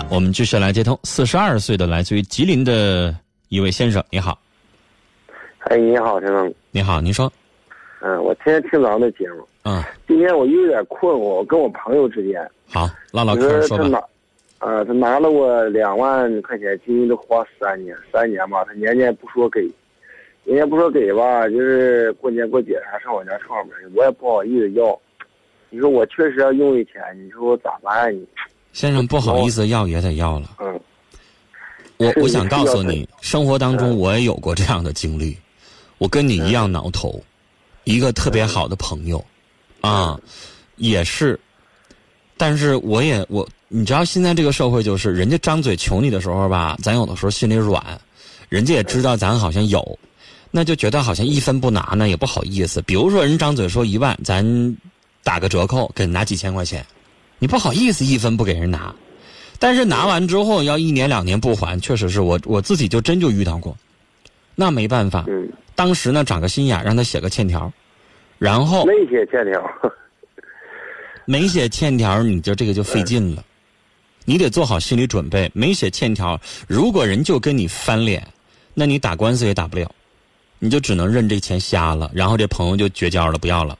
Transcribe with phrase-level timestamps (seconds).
[0.00, 3.14] 了，我们继续来接通四十二岁的来自于吉林的
[3.48, 4.38] 一位先生，你好。
[5.58, 6.52] 哎，你好，先生。
[6.70, 7.30] 你好，您说。
[8.00, 9.46] 嗯，我天天听咱们的节目。
[9.64, 9.82] 嗯。
[10.08, 12.50] 今天我有点困惑，我跟我朋友之间。
[12.66, 13.84] 好，唠唠嗑说吧。
[13.84, 14.02] 他拿，
[14.60, 19.60] 呃，他拿了我两万块钱，今年都花三年，三年吧，他年年不说给，
[20.44, 24.98] 年年不说给吧，就是过年过节啥上我家串门，我也不好意思要。
[25.68, 28.12] 你说我确实要用一钱，你说我咋办？
[28.14, 28.26] 你
[28.72, 30.50] 先生不好意思要也得要了。
[30.58, 30.80] 嗯，
[31.96, 35.36] 我我想告诉你，生活当中我也有过这样的经历，
[35.98, 37.22] 我跟你一样挠头，
[37.84, 39.24] 一个特别好的朋友，
[39.80, 40.18] 啊，
[40.76, 41.38] 也是，
[42.36, 48.00] 但是我也我你知道现在这个社会就是人家张嘴求你的时候吧，咱有的时候心里软，
[48.48, 49.98] 人家也知道咱好像有，
[50.50, 52.80] 那就觉得好像一分不拿呢也不好意思。
[52.82, 54.76] 比如说人张嘴说一万，咱。
[55.22, 56.84] 打个折扣，给拿几千块钱，
[57.40, 58.94] 你不好意思一分不给人拿，
[59.58, 63.74] 但是拿完之后要一年两年不还，确实是我我自己就真就遇到过，
[64.54, 65.24] 那没办法，
[65.74, 67.72] 当时呢长个心眼，让他写个欠条，
[68.38, 69.92] 然后没写欠条，
[71.24, 73.42] 没写欠条，你就这个就费劲了，
[74.26, 78.26] 你得做好心理准备，没写欠条，如果人就跟你翻脸，
[78.74, 79.90] 那你打官司也打不了，
[80.58, 83.78] 你就只能认这钱瞎了，然后这朋友就绝交了，不要了。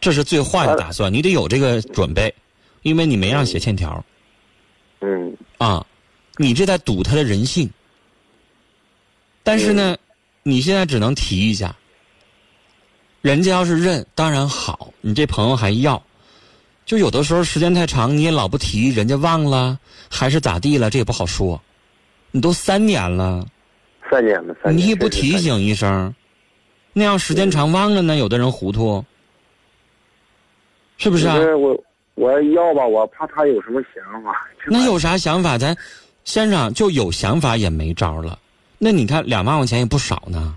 [0.00, 2.34] 这是最坏的打算，你得有这个准备，
[2.84, 4.04] 因为你没让写欠条。
[5.00, 5.36] 嗯。
[5.58, 5.84] 啊，
[6.36, 7.68] 你这在赌他的人性。
[9.42, 9.96] 但是呢，
[10.42, 11.74] 你现在只能提一下。
[13.20, 16.02] 人家要是认，当然好，你这朋友还要。
[16.84, 19.78] 就有的时候时间太长，你也老不提，人家忘了
[20.10, 21.60] 还是咋地了，这也不好说。
[22.30, 23.46] 你都三年了。
[24.10, 24.76] 三年了，三年。
[24.76, 26.14] 你也不提醒一声，
[26.92, 29.04] 那要时间长忘了呢，有的人糊涂。
[30.98, 31.36] 是不是啊？
[31.56, 31.83] 我
[32.14, 34.32] 我要吧，我怕他有什么想法。
[34.66, 35.58] 那有啥想法？
[35.58, 35.76] 咱
[36.24, 38.38] 先生就有想法也没招了。
[38.78, 40.56] 那你看两万块钱也不少呢。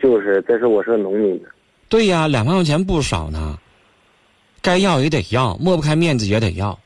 [0.00, 1.48] 就是，但是我是农民的。
[1.88, 3.58] 对呀，两万块钱不少呢。
[4.60, 6.78] 该要也得要，抹不开面子也得要。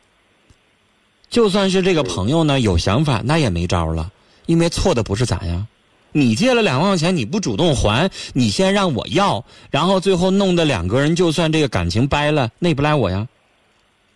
[1.31, 4.11] 就算是这个朋友呢有想法，那也没招了，
[4.47, 5.67] 因为错的不是咱呀。
[6.13, 13.27] 你借了两万块钱，你不主动还，你先让我要，然后最后弄得两个人就算这个感情掰了，那也不赖我呀？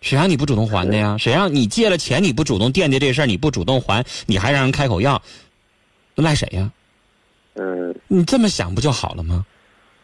[0.07, 1.17] 谁让你不主动还的呀？
[1.19, 5.21] 谁让你借了钱你不主动惦记这事儿，你不主动还，你还让人开口要，
[6.15, 6.71] 赖谁呀？
[7.55, 7.93] 嗯。
[8.07, 9.45] 你这么想不就好了吗？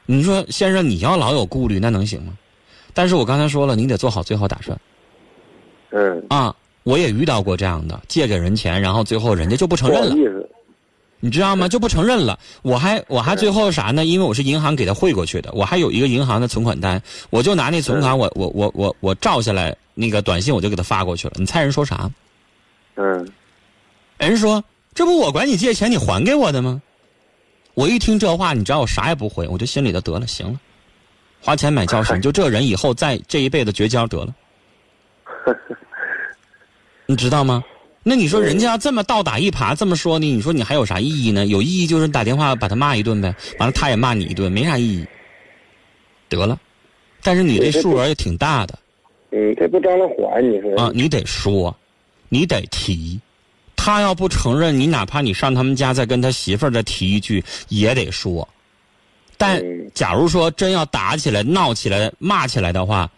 [0.05, 2.37] 你说先生，你要老有顾虑，那能行吗？
[2.93, 4.77] 但是我刚才说了，你得做好最后打算。
[5.91, 6.21] 嗯。
[6.27, 6.53] 啊，
[6.83, 10.45] 我也遇到过这样的，借给人钱，然后最后人家就不承认了。
[11.21, 11.69] 你知道吗？
[11.69, 12.37] 就不承认了。
[12.61, 14.03] 我还我还最后啥呢？
[14.03, 21.33] 因为我是银行给他汇过去的，我还有一个银行的存款单，我就拿那存款，我我我我我照下来那个短信，我就给他发过去了。
[21.37, 22.09] 你猜人说啥？
[22.95, 23.27] 嗯，
[24.17, 26.81] 人说这不我管你借钱，你还给我的吗？
[27.73, 30.59] 我一听这话，你知道我啥也不回，我就心里头得了，行了，
[31.41, 34.35] 花钱买教训， 就这人以后在这一辈子绝交得了。
[37.07, 37.63] 你知道吗？
[38.03, 40.31] 那你说人家要这么倒打一耙这么说你？
[40.33, 41.45] 你说你还有啥意义呢？
[41.47, 45.05] 有意义就是打电话把他骂一顿呗，完了他也骂你一顿，没啥意义。
[46.29, 46.59] 得了，
[47.21, 48.77] 但是你这数额也挺大的。
[49.33, 50.75] 嗯，他不张罗还你说。
[50.77, 51.75] 啊，你得说，
[52.29, 53.19] 你得提，
[53.75, 58.47] 他要不承认，你哪怕你上他们家再跟他媳妇儿再提一句，也得说。
[59.37, 59.61] 但
[59.93, 63.09] 假如说真要打起来、闹起来、骂起来的话，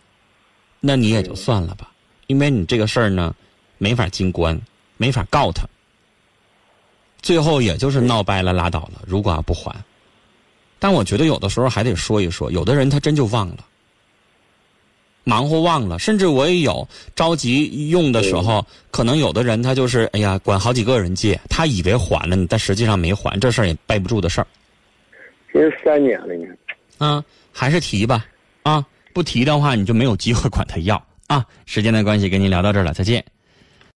[0.79, 1.91] 那你也就算了吧，
[2.27, 3.35] 因为你这个事儿呢，
[3.77, 4.59] 没法进关。
[4.97, 5.67] 没法告他，
[7.21, 9.01] 最后也就是闹掰了拉倒了。
[9.05, 9.75] 如果要不还，
[10.79, 13.65] 但我觉得有的时候还得说一说，有的人他真就忘了，
[15.25, 15.99] 忙活忘了。
[15.99, 24.47] 甚至我也有着急用的时候，可能有的人他就是哎呀，管好几个人借，他以为还了，但实际上没还，这事儿也背不住的事儿。
[25.51, 26.47] 这三年了呢。
[26.97, 27.21] 啊，
[27.51, 28.25] 还是提吧，
[28.63, 31.45] 啊，不提的话你就没有机会管他要啊。
[31.65, 33.23] 时间的关系，跟您聊到这儿了，再见。